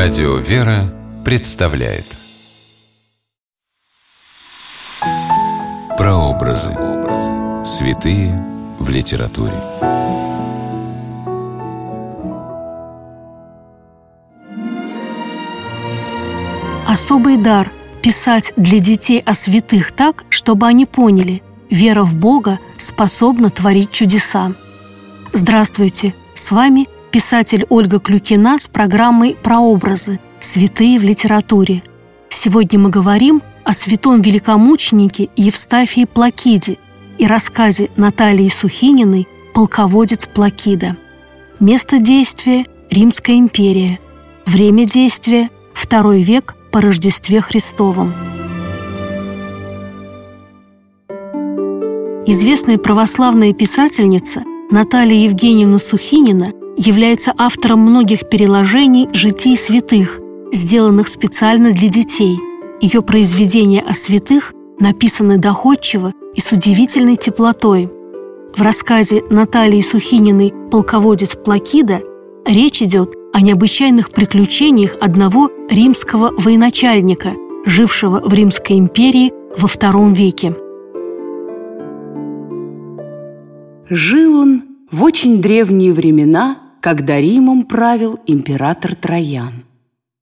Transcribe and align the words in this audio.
Радио 0.00 0.36
«Вера» 0.36 0.94
представляет 1.24 2.04
Прообразы. 5.96 6.68
Святые 7.64 8.40
в 8.78 8.88
литературе. 8.90 9.56
Особый 16.86 17.36
дар– 17.36 17.68
писать 18.00 18.52
для 18.56 18.78
детей 18.78 19.18
о 19.18 19.34
святых 19.34 19.90
так, 19.90 20.24
чтобы 20.30 20.68
они 20.68 20.86
поняли– 20.86 21.42
вера 21.70 22.04
в 22.04 22.14
Бога 22.14 22.60
способна 22.78 23.50
творить 23.50 23.90
чудеса. 23.90 24.52
Здравствуйте! 25.32 26.14
С 26.36 26.52
вами 26.52 26.86
писатель 27.10 27.66
Ольга 27.68 27.98
Клюкина 27.98 28.58
с 28.58 28.68
программой 28.68 29.36
«Прообразы. 29.42 30.20
Святые 30.40 30.98
в 30.98 31.02
литературе». 31.02 31.82
Сегодня 32.28 32.78
мы 32.78 32.90
говорим 32.90 33.42
о 33.64 33.74
святом 33.74 34.22
великомученике 34.22 35.28
Евстафии 35.36 36.04
Плакиде 36.04 36.78
и 37.18 37.26
рассказе 37.26 37.90
Натальи 37.96 38.48
Сухининой 38.48 39.26
«Полководец 39.54 40.26
Плакида». 40.26 40.96
Место 41.60 41.98
действия– 41.98 42.66
Римская 42.90 43.36
империя. 43.36 43.98
Время 44.46 44.86
действия– 44.86 45.50
второй 45.74 46.22
век 46.22 46.54
по 46.70 46.80
Рождестве 46.80 47.40
Христовом. 47.40 48.14
Известная 52.26 52.78
православная 52.78 53.52
писательница 53.52 54.42
Наталья 54.70 55.24
Евгеньевна 55.24 55.78
Сухинина 55.78 56.52
является 56.78 57.34
автором 57.36 57.80
многих 57.80 58.28
переложений 58.28 59.08
житий 59.12 59.56
святых, 59.56 60.20
сделанных 60.52 61.08
специально 61.08 61.72
для 61.72 61.88
детей. 61.88 62.38
Ее 62.80 63.02
произведения 63.02 63.82
о 63.82 63.94
святых 63.94 64.54
написаны 64.78 65.38
доходчиво 65.38 66.14
и 66.34 66.40
с 66.40 66.52
удивительной 66.52 67.16
теплотой. 67.16 67.90
В 68.56 68.62
рассказе 68.62 69.24
Натальи 69.28 69.80
Сухининой 69.80 70.54
«Полководец 70.70 71.34
Плакида» 71.36 72.00
речь 72.46 72.80
идет 72.82 73.14
о 73.32 73.40
необычайных 73.40 74.10
приключениях 74.10 74.96
одного 75.00 75.50
римского 75.68 76.32
военачальника, 76.36 77.34
жившего 77.66 78.20
в 78.24 78.32
Римской 78.32 78.78
империи 78.78 79.32
во 79.58 79.66
II 79.66 80.14
веке. 80.14 80.56
Жил 83.90 84.38
он 84.40 84.62
в 84.90 85.02
очень 85.02 85.42
древние 85.42 85.92
времена, 85.92 86.58
когда 86.80 87.20
Римом 87.20 87.64
правил 87.64 88.20
император 88.26 88.94
Троян. 88.94 89.64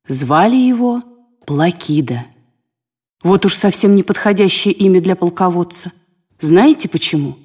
Звали 0.08 0.56
его 0.56 1.02
Плакида. 1.46 2.26
Вот 3.22 3.44
уж 3.44 3.54
совсем 3.54 3.94
неподходящее 3.94 4.72
имя 4.74 5.00
для 5.00 5.16
полководца. 5.16 5.92
Знаете 6.40 6.88
почему? 6.88 7.36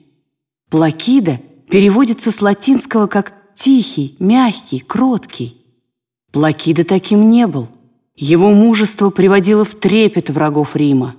Плакида 0.69 1.39
переводится 1.69 2.31
с 2.31 2.41
латинского 2.41 3.07
как 3.07 3.33
«тихий», 3.55 4.15
«мягкий», 4.19 4.79
«кроткий». 4.79 5.57
Плакида 6.31 6.83
таким 6.83 7.29
не 7.29 7.47
был. 7.47 7.67
Его 8.15 8.51
мужество 8.51 9.09
приводило 9.09 9.65
в 9.65 9.75
трепет 9.75 10.29
врагов 10.29 10.75
Рима. 10.75 11.15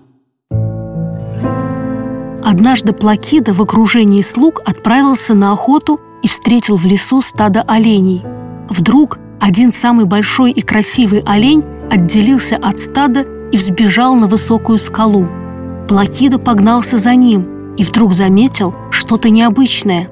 Однажды 2.45 2.93
Плакида 2.93 3.53
в 3.53 3.63
окружении 3.63 4.23
слуг 4.23 4.63
отправился 4.65 5.35
на 5.35 5.53
охоту 5.53 6.01
и 6.23 6.29
встретил 6.29 6.77
в 6.77 6.85
лесу 6.85 7.23
стадо 7.23 7.63
оленей. 7.63 8.23
Вдруг 8.69 9.19
один 9.41 9.73
самый 9.73 10.05
большой 10.05 10.53
и 10.53 10.61
красивый 10.61 11.21
олень 11.27 11.65
отделился 11.91 12.57
от 12.57 12.79
стада 12.79 13.27
и 13.51 13.57
взбежал 13.57 14.15
на 14.15 14.27
высокую 14.27 14.79
скалу. 14.79 15.29
Плакида 15.89 16.39
погнался 16.39 16.99
за 16.99 17.15
ним 17.15 17.75
и 17.77 17.85
вдруг 17.85 18.13
заметил 18.13 18.75
что-то 18.91 19.31
необычное. 19.31 20.11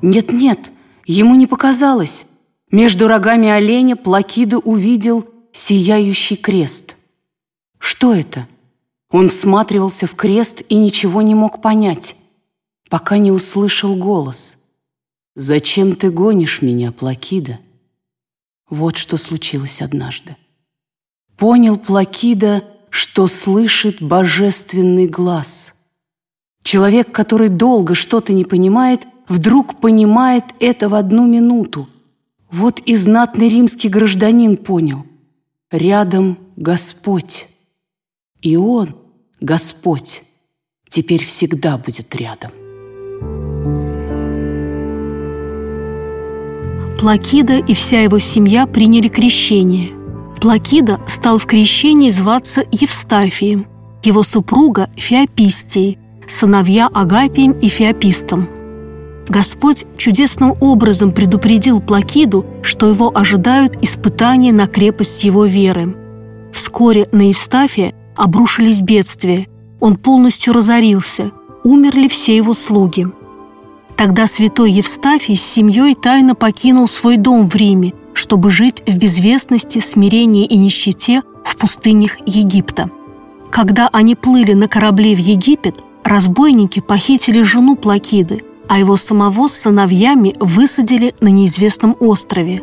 Нет-нет, 0.00 0.70
ему 1.06 1.34
не 1.34 1.46
показалось. 1.46 2.26
Между 2.70 3.08
рогами 3.08 3.48
оленя 3.48 3.96
Плакида 3.96 4.58
увидел 4.58 5.26
сияющий 5.52 6.36
крест. 6.36 6.96
Что 7.78 8.14
это? 8.14 8.46
Он 9.10 9.28
всматривался 9.28 10.06
в 10.06 10.14
крест 10.14 10.62
и 10.68 10.76
ничего 10.76 11.20
не 11.20 11.34
мог 11.34 11.60
понять, 11.60 12.16
пока 12.92 13.16
не 13.16 13.32
услышал 13.32 13.96
голос. 13.96 14.58
«Зачем 15.34 15.96
ты 15.96 16.10
гонишь 16.10 16.60
меня, 16.60 16.92
Плакида?» 16.92 17.58
Вот 18.68 18.98
что 18.98 19.16
случилось 19.16 19.80
однажды. 19.80 20.36
Понял 21.38 21.78
Плакида, 21.78 22.62
что 22.90 23.28
слышит 23.28 24.02
божественный 24.02 25.06
глаз. 25.06 25.72
Человек, 26.62 27.10
который 27.12 27.48
долго 27.48 27.94
что-то 27.94 28.34
не 28.34 28.44
понимает, 28.44 29.06
вдруг 29.26 29.80
понимает 29.80 30.44
это 30.60 30.90
в 30.90 30.94
одну 30.94 31.26
минуту. 31.26 31.88
Вот 32.50 32.78
и 32.80 32.94
знатный 32.96 33.48
римский 33.48 33.88
гражданин 33.88 34.58
понял. 34.58 35.06
Рядом 35.70 36.36
Господь. 36.56 37.46
И 38.42 38.54
Он, 38.54 38.94
Господь, 39.40 40.24
теперь 40.90 41.24
всегда 41.24 41.78
будет 41.78 42.14
рядом. 42.14 42.52
Плакида 47.02 47.58
и 47.58 47.74
вся 47.74 48.02
его 48.02 48.20
семья 48.20 48.64
приняли 48.64 49.08
крещение. 49.08 49.90
Плакида 50.40 51.00
стал 51.08 51.38
в 51.38 51.46
крещении 51.46 52.08
зваться 52.08 52.64
Евстафием, 52.70 53.66
его 54.04 54.22
супруга– 54.22 54.88
Феопистией, 54.96 55.98
сыновья 56.28 56.86
Агапием 56.86 57.52
и 57.52 57.66
Феопистом– 57.66 58.48
Господь 59.28 59.84
чудесным 59.96 60.54
образом 60.60 61.10
предупредил 61.10 61.80
Плакиду, 61.80 62.46
что 62.62 62.88
его 62.88 63.10
ожидают 63.12 63.82
испытания 63.82 64.52
на 64.52 64.68
крепость 64.68 65.24
его 65.24 65.44
веры. 65.44 65.96
Вскоре 66.52 67.08
на 67.10 67.30
Евстафия 67.30 67.94
обрушились 68.14 68.80
бедствия, 68.80 69.48
он 69.80 69.96
полностью 69.96 70.52
разорился, 70.52 71.32
умерли 71.64 72.06
все 72.06 72.36
его 72.36 72.54
слуги. 72.54 73.08
Тогда 73.96 74.26
святой 74.26 74.72
Евстафий 74.72 75.36
с 75.36 75.42
семьей 75.42 75.94
тайно 75.94 76.34
покинул 76.34 76.88
свой 76.88 77.16
дом 77.16 77.48
в 77.48 77.54
Риме, 77.54 77.94
чтобы 78.14 78.50
жить 78.50 78.82
в 78.86 78.96
безвестности, 78.96 79.78
смирении 79.78 80.44
и 80.44 80.56
нищете 80.56 81.22
в 81.44 81.56
пустынях 81.56 82.16
Египта. 82.26 82.90
Когда 83.50 83.88
они 83.92 84.14
плыли 84.14 84.54
на 84.54 84.68
корабле 84.68 85.14
в 85.14 85.18
Египет, 85.18 85.76
разбойники 86.04 86.80
похитили 86.80 87.42
жену 87.42 87.76
Плакиды– 87.76 88.42
а 88.72 88.78
его 88.78 88.96
самого 88.96 89.48
с 89.48 89.52
сыновьями 89.52 90.34
высадили 90.40 91.14
на 91.20 91.28
неизвестном 91.28 91.94
острове. 92.00 92.62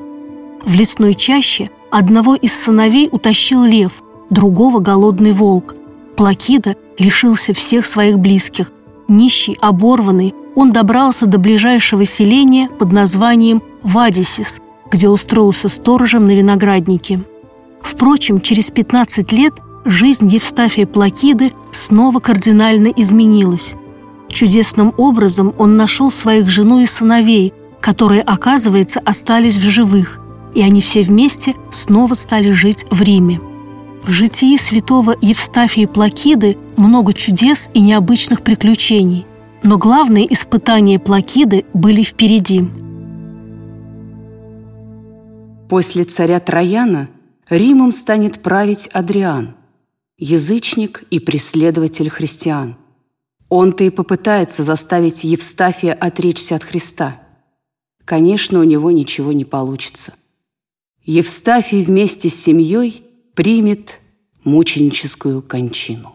В 0.66 0.73
лесной 0.73 1.13
чаще 1.13 1.69
одного 1.91 2.34
из 2.34 2.51
сыновей 2.51 3.09
утащил 3.12 3.63
лев, 3.63 4.01
другого– 4.31 4.79
голодный 4.79 5.34
волк. 5.34 5.75
Плакида 6.16 6.75
лишился 6.97 7.53
всех 7.53 7.85
своих 7.85 8.18
близких. 8.18 8.72
Нищий, 9.09 9.57
оборванный, 9.59 10.35
он 10.55 10.71
добрался 10.71 11.25
до 11.25 11.39
ближайшего 11.39 12.05
селения 12.05 12.69
под 12.69 12.91
названием 12.91 13.63
Вадисис, 13.81 14.59
где 14.91 15.09
устроился 15.09 15.67
сторожем 15.67 16.25
на 16.25 16.35
винограднике. 16.35 17.25
Впрочем, 17.81 18.39
через 18.39 18.69
15 18.69 19.31
лет 19.31 19.53
жизнь 19.83 20.27
Евстафия 20.27 20.85
Плакиды 20.85 21.53
снова 21.71 22.19
кардинально 22.19 22.87
изменилась. 22.87 23.73
Чудесным 24.29 24.93
образом 24.97 25.53
он 25.57 25.75
нашел 25.75 26.11
своих 26.11 26.47
жену 26.47 26.79
и 26.79 26.85
сыновей, 26.85 27.51
которые, 27.81 28.21
оказывается, 28.21 29.00
остались 29.00 29.57
в 29.57 29.67
живых, 29.69 30.19
и 30.53 30.62
они 30.62 30.81
все 30.81 31.01
вместе 31.01 31.55
снова 31.71 32.13
стали 32.13 32.51
жить 32.51 32.85
в 32.91 33.01
Риме. 33.01 33.39
В 34.09 34.11
житии 34.11 34.57
святого 34.57 35.15
Евстафия 35.21 35.88
Плакиды 35.88 36.57
много 36.77 37.13
чудес 37.13 37.69
и 37.75 37.79
необычных 37.79 38.41
приключений, 38.41 39.27
но 39.61 39.77
главные 39.77 40.33
испытания 40.33 40.97
Плакиды 40.97 41.63
были 41.75 42.01
впереди. 42.01 42.63
После 45.69 46.06
царя 46.06 46.39
Трояна 46.39 47.07
Римом 47.51 47.91
станет 47.91 48.41
править 48.41 48.88
Адриан, 48.88 49.53
язычник 50.17 51.03
и 51.12 51.19
преследователь 51.19 52.09
христиан– 52.09 52.77
он-то 53.50 53.83
и 53.83 53.91
попытается 53.91 54.63
заставить 54.63 55.23
Евстафия 55.23 55.94
отречься 55.94 56.55
от 56.55 56.63
Христа. 56.63 57.21
Конечно, 58.05 58.59
у 58.59 58.63
него 58.63 58.89
ничего 58.89 59.33
не 59.33 59.45
получится. 59.45 60.15
Евстафий 61.03 61.83
вместе 61.83 62.29
с 62.29 62.35
семьей 62.35 63.03
примет 63.39 64.01
мученическую 64.44 65.41
кончину. 65.41 66.12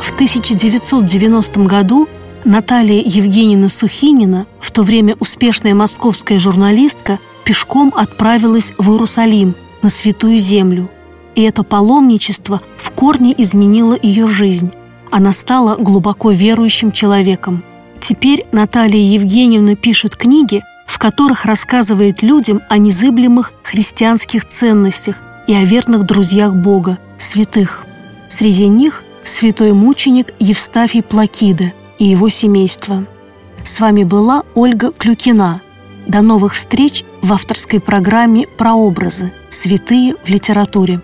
В 0.00 0.14
1990 0.14 1.60
году 1.64 2.08
Наталья 2.46 3.02
Евгеньевна 3.04 3.68
Сухинина, 3.68 4.46
в 4.58 4.70
то 4.70 4.82
время 4.82 5.14
успешная 5.20 5.74
московская 5.74 6.38
журналистка, 6.38 7.18
пешком 7.44 7.92
отправилась 7.94 8.72
в 8.78 8.90
Иерусалим, 8.92 9.54
на 9.82 9.90
Святую 9.90 10.38
Землю. 10.38 10.88
И 11.34 11.42
это 11.42 11.62
паломничество 11.62 12.62
в 12.78 12.92
корне 12.92 13.34
изменило 13.36 13.94
ее 14.02 14.26
жизнь. 14.26 14.72
Она 15.10 15.34
стала 15.34 15.76
глубоко 15.76 16.30
верующим 16.30 16.92
человеком. 16.92 17.62
Теперь 18.00 18.46
Наталья 18.52 19.02
Евгеньевна 19.02 19.76
пишет 19.76 20.16
книги, 20.16 20.62
в 20.86 20.98
которых 20.98 21.44
рассказывает 21.44 22.22
людям 22.22 22.62
о 22.68 22.78
незыблемых 22.78 23.52
христианских 23.62 24.48
ценностях 24.48 25.16
и 25.46 25.54
о 25.54 25.64
верных 25.64 26.04
друзьях 26.04 26.54
Бога, 26.54 26.98
святых. 27.18 27.84
Среди 28.28 28.68
них 28.68 29.02
святой 29.24 29.72
мученик 29.72 30.32
Евстафий 30.38 31.02
Плакида 31.02 31.72
и 31.98 32.04
его 32.04 32.28
семейство. 32.28 33.04
С 33.64 33.80
вами 33.80 34.04
была 34.04 34.44
Ольга 34.54 34.92
Клюкина. 34.92 35.60
До 36.06 36.22
новых 36.22 36.54
встреч 36.54 37.04
в 37.20 37.32
авторской 37.32 37.80
программе 37.80 38.46
«Прообразы. 38.46 39.32
Святые 39.50 40.14
в 40.24 40.28
литературе». 40.28 41.00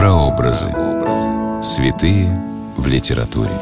Прообразы. 0.00 0.74
Святые 1.62 2.30
в 2.78 2.86
литературе. 2.86 3.52